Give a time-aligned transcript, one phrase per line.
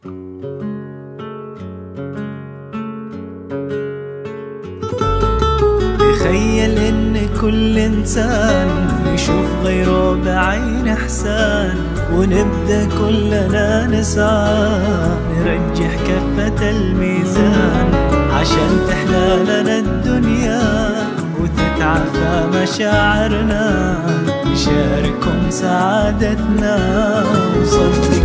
[0.00, 0.12] تخيل
[6.78, 8.68] إن كل إنسان
[9.14, 11.74] يشوف غيره بعين أحسان
[12.14, 14.80] ونبدأ كلنا نسعى
[15.38, 17.86] نرجح كفة الميزان.
[18.32, 20.62] عشان تحلى لنا الدنيا
[21.40, 23.96] وتتعافى مشاعرنا
[24.46, 26.76] نشاركهم سعادتنا
[27.60, 28.19] وصدق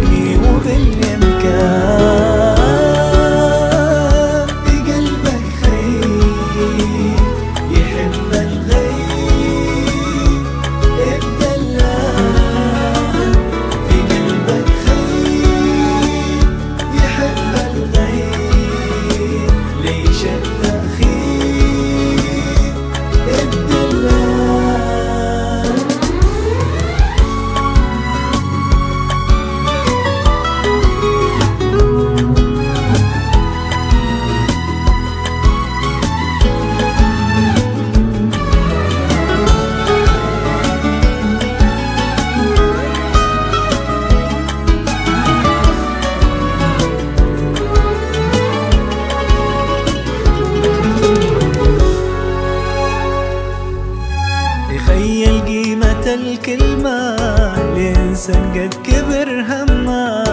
[56.85, 60.23] الكلمة لإنسان قد كبر همه.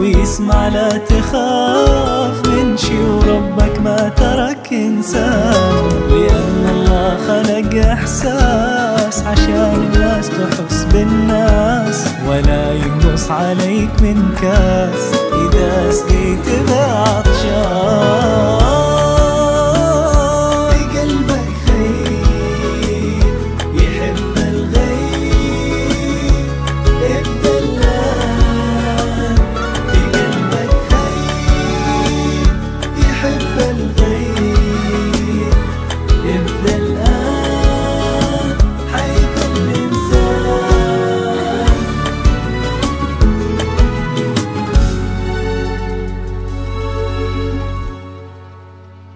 [0.00, 5.88] ويسمع لا تخاف من شي وربك ما ترك إنسان.
[6.10, 12.04] لأن الله خلق إحساس عشان الناس تحس بالناس.
[12.28, 15.02] ولا ينقص عليك من كاس.
[15.32, 16.46] إذا سقيت
[33.56, 34.05] happen.